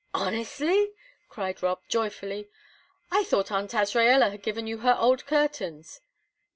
"Honestly?" 0.15 0.93
cried 1.29 1.61
Rob, 1.61 1.79
joyfully. 1.87 2.49
"I 3.11 3.23
thought 3.23 3.51
Aunt 3.51 3.75
Azraella 3.75 4.31
had 4.31 4.41
given 4.41 4.65
you 4.65 4.79
her 4.79 4.97
old 4.97 5.27
curtains." 5.27 6.01